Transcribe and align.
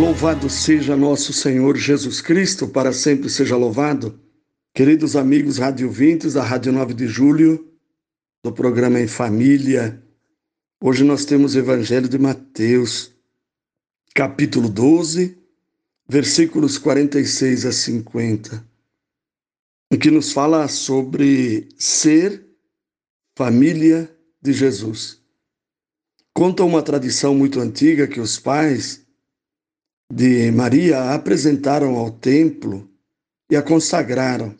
Louvado 0.00 0.48
seja 0.48 0.96
nosso 0.96 1.30
Senhor 1.30 1.76
Jesus 1.76 2.22
Cristo, 2.22 2.66
para 2.66 2.90
sempre 2.90 3.28
seja 3.28 3.54
louvado. 3.54 4.18
Queridos 4.72 5.14
amigos 5.14 5.58
radiovintes 5.58 6.32
da 6.32 6.42
Rádio 6.42 6.72
9 6.72 6.94
de 6.94 7.06
Julho, 7.06 7.70
do 8.42 8.50
programa 8.50 8.98
Em 8.98 9.06
Família, 9.06 10.02
hoje 10.82 11.04
nós 11.04 11.26
temos 11.26 11.54
o 11.54 11.58
Evangelho 11.58 12.08
de 12.08 12.18
Mateus, 12.18 13.12
capítulo 14.14 14.70
12, 14.70 15.36
versículos 16.08 16.78
46 16.78 17.66
a 17.66 17.70
50, 17.70 18.66
em 19.92 19.98
que 19.98 20.10
nos 20.10 20.32
fala 20.32 20.66
sobre 20.66 21.68
ser 21.76 22.42
família 23.36 24.10
de 24.40 24.54
Jesus. 24.54 25.20
Conta 26.32 26.64
uma 26.64 26.82
tradição 26.82 27.34
muito 27.34 27.60
antiga 27.60 28.08
que 28.08 28.18
os 28.18 28.38
pais 28.38 29.09
de 30.10 30.50
Maria 30.50 30.98
a 30.98 31.14
apresentaram 31.14 31.94
ao 31.96 32.10
templo 32.10 32.90
e 33.48 33.54
a 33.54 33.62
consagraram. 33.62 34.56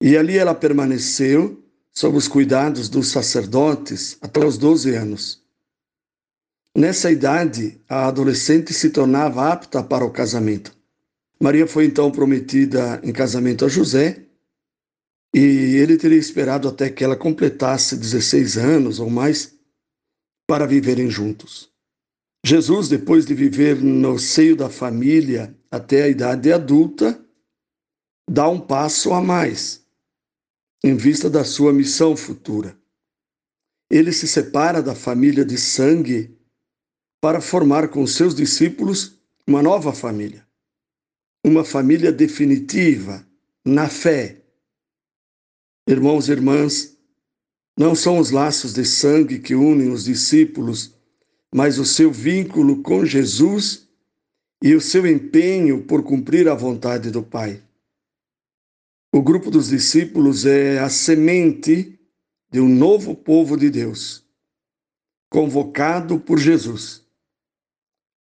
E 0.00 0.16
ali 0.16 0.38
ela 0.38 0.54
permaneceu 0.54 1.62
sob 1.92 2.16
os 2.16 2.26
cuidados 2.26 2.88
dos 2.88 3.08
sacerdotes 3.08 4.16
até 4.22 4.44
os 4.44 4.56
12 4.56 4.94
anos. 4.94 5.44
Nessa 6.74 7.10
idade, 7.10 7.80
a 7.88 8.06
adolescente 8.08 8.72
se 8.72 8.90
tornava 8.90 9.52
apta 9.52 9.82
para 9.82 10.04
o 10.04 10.10
casamento. 10.10 10.74
Maria 11.38 11.66
foi 11.66 11.84
então 11.84 12.10
prometida 12.10 13.00
em 13.04 13.12
casamento 13.12 13.64
a 13.64 13.68
José 13.68 14.22
e 15.32 15.76
ele 15.76 15.96
teria 15.96 16.18
esperado 16.18 16.66
até 16.68 16.88
que 16.88 17.04
ela 17.04 17.16
completasse 17.16 17.96
16 17.96 18.56
anos 18.56 18.98
ou 18.98 19.10
mais 19.10 19.54
para 20.46 20.66
viverem 20.66 21.10
juntos. 21.10 21.73
Jesus, 22.46 22.90
depois 22.90 23.24
de 23.24 23.34
viver 23.34 23.82
no 23.82 24.18
seio 24.18 24.54
da 24.54 24.68
família 24.68 25.58
até 25.70 26.02
a 26.02 26.08
idade 26.08 26.52
adulta, 26.52 27.18
dá 28.30 28.46
um 28.50 28.60
passo 28.60 29.14
a 29.14 29.22
mais 29.22 29.82
em 30.84 30.94
vista 30.94 31.30
da 31.30 31.42
sua 31.42 31.72
missão 31.72 32.14
futura. 32.14 32.78
Ele 33.90 34.12
se 34.12 34.28
separa 34.28 34.82
da 34.82 34.94
família 34.94 35.42
de 35.42 35.56
sangue 35.56 36.36
para 37.18 37.40
formar 37.40 37.88
com 37.88 38.06
seus 38.06 38.34
discípulos 38.34 39.18
uma 39.46 39.62
nova 39.62 39.94
família, 39.94 40.46
uma 41.42 41.64
família 41.64 42.12
definitiva 42.12 43.26
na 43.64 43.88
fé. 43.88 44.42
Irmãos 45.88 46.28
e 46.28 46.32
irmãs, 46.32 46.98
não 47.78 47.94
são 47.94 48.18
os 48.18 48.30
laços 48.30 48.74
de 48.74 48.84
sangue 48.84 49.38
que 49.38 49.54
unem 49.54 49.90
os 49.90 50.04
discípulos 50.04 50.94
mas 51.54 51.78
o 51.78 51.84
seu 51.84 52.10
vínculo 52.10 52.82
com 52.82 53.06
Jesus 53.06 53.88
e 54.60 54.74
o 54.74 54.80
seu 54.80 55.06
empenho 55.06 55.84
por 55.84 56.02
cumprir 56.02 56.48
a 56.48 56.54
vontade 56.54 57.12
do 57.12 57.22
Pai. 57.22 57.62
O 59.14 59.22
grupo 59.22 59.52
dos 59.52 59.68
discípulos 59.68 60.44
é 60.44 60.80
a 60.80 60.88
semente 60.88 61.96
de 62.50 62.58
um 62.58 62.68
novo 62.68 63.14
povo 63.14 63.56
de 63.56 63.70
Deus, 63.70 64.26
convocado 65.30 66.18
por 66.18 66.40
Jesus. 66.40 67.06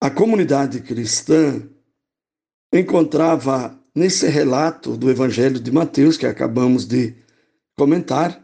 A 0.01 0.09
comunidade 0.09 0.81
cristã 0.81 1.69
encontrava 2.73 3.79
nesse 3.95 4.27
relato 4.27 4.97
do 4.97 5.11
Evangelho 5.11 5.61
de 5.61 5.71
Mateus, 5.71 6.17
que 6.17 6.25
acabamos 6.25 6.87
de 6.87 7.15
comentar, 7.77 8.43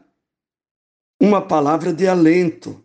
uma 1.18 1.40
palavra 1.40 1.90
de 1.90 2.06
alento 2.06 2.83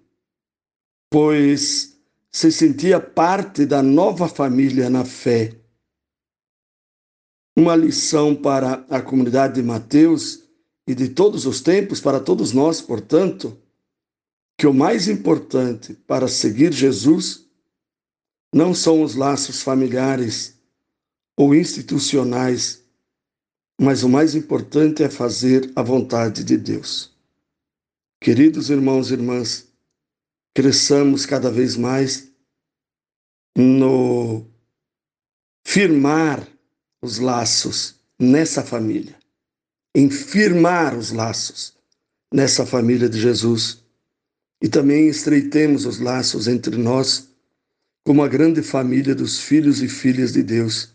pois 1.09 1.97
se 2.31 2.51
sentia 2.51 2.99
parte 2.99 3.65
da 3.65 3.81
nova 3.81 4.27
família 4.27 4.89
na 4.89 5.03
fé. 5.03 5.55
Uma 7.57 7.75
lição 7.75 8.35
para 8.35 8.85
a 8.89 9.01
comunidade 9.01 9.55
de 9.55 9.63
Mateus 9.63 10.43
e 10.87 10.93
de 10.93 11.09
todos 11.09 11.45
os 11.45 11.61
tempos, 11.61 11.99
para 11.99 12.19
todos 12.19 12.53
nós, 12.53 12.81
portanto, 12.81 13.57
que 14.57 14.67
o 14.67 14.73
mais 14.73 15.07
importante 15.07 15.93
para 15.93 16.27
seguir 16.27 16.71
Jesus 16.71 17.45
não 18.53 18.73
são 18.73 19.01
os 19.01 19.15
laços 19.15 19.61
familiares 19.61 20.59
ou 21.37 21.55
institucionais, 21.55 22.83
mas 23.79 24.03
o 24.03 24.09
mais 24.09 24.35
importante 24.35 25.03
é 25.03 25.09
fazer 25.09 25.71
a 25.75 25.81
vontade 25.81 26.43
de 26.43 26.57
Deus. 26.57 27.15
Queridos 28.21 28.69
irmãos 28.69 29.09
e 29.09 29.13
irmãs, 29.13 29.68
cresçamos 30.53 31.25
cada 31.25 31.51
vez 31.51 31.75
mais 31.75 32.29
no 33.57 34.45
firmar 35.65 36.47
os 37.01 37.19
laços 37.19 37.95
nessa 38.19 38.63
família, 38.63 39.15
em 39.95 40.09
firmar 40.09 40.97
os 40.97 41.11
laços 41.11 41.73
nessa 42.33 42.65
família 42.65 43.09
de 43.09 43.19
Jesus 43.19 43.83
e 44.61 44.67
também 44.67 45.07
estreitemos 45.07 45.85
os 45.85 45.99
laços 45.99 46.47
entre 46.47 46.75
nós 46.77 47.29
como 48.05 48.23
a 48.23 48.27
grande 48.27 48.61
família 48.61 49.15
dos 49.15 49.39
filhos 49.39 49.81
e 49.81 49.87
filhas 49.87 50.33
de 50.33 50.43
Deus. 50.43 50.93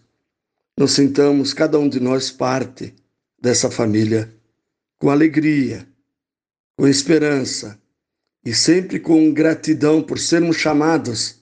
Nos 0.76 0.92
sintamos 0.92 1.54
cada 1.54 1.78
um 1.78 1.88
de 1.88 2.00
nós 2.00 2.30
parte 2.30 2.94
dessa 3.40 3.70
família 3.70 4.34
com 4.98 5.10
alegria, 5.10 5.86
com 6.76 6.88
esperança, 6.88 7.80
e 8.44 8.54
sempre 8.54 9.00
com 9.00 9.32
gratidão 9.32 10.02
por 10.02 10.18
sermos 10.18 10.56
chamados 10.56 11.40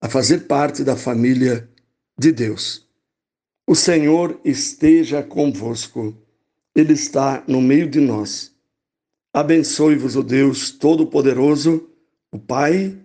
a 0.00 0.08
fazer 0.08 0.46
parte 0.46 0.84
da 0.84 0.96
família 0.96 1.68
de 2.18 2.30
Deus. 2.30 2.86
O 3.66 3.74
Senhor 3.74 4.40
esteja 4.44 5.22
convosco, 5.22 6.16
Ele 6.74 6.92
está 6.92 7.42
no 7.46 7.60
meio 7.60 7.88
de 7.88 8.00
nós. 8.00 8.52
Abençoe-vos 9.32 10.16
o 10.16 10.22
Deus 10.22 10.70
Todo-Poderoso, 10.70 11.88
o 12.32 12.38
Pai 12.38 12.96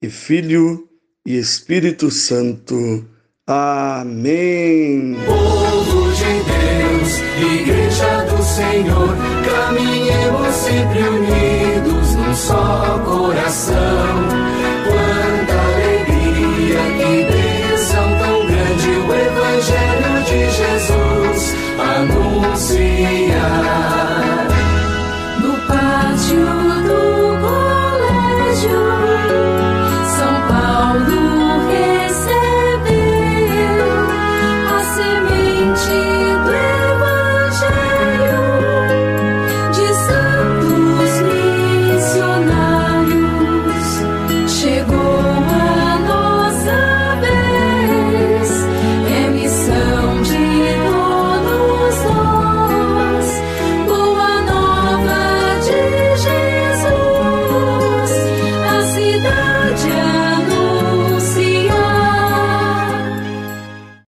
e 0.00 0.08
Filho 0.08 0.88
e 1.26 1.36
Espírito 1.36 2.10
Santo. 2.10 3.08
Amém. 3.46 5.16
Povo 5.24 6.12
de 6.12 6.24
Deus, 6.24 7.60
Igreja 7.60 8.24
do 8.24 8.42
Senhor, 8.42 9.16
caminhemos 9.44 10.54
sempre 10.54 11.15